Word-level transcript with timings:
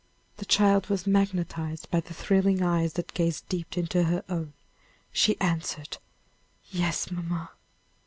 The 0.37 0.45
child 0.47 0.87
was 0.89 1.05
magnetized 1.05 1.91
by 1.91 1.99
the 1.99 2.15
thrilling 2.15 2.63
eyes 2.63 2.93
that 2.93 3.13
gazed 3.13 3.47
deep 3.49 3.77
into 3.77 4.05
her 4.05 4.23
own. 4.29 4.53
She 5.11 5.39
answered: 5.39 5.99
"Yes, 6.71 7.11
mamma." 7.11 7.51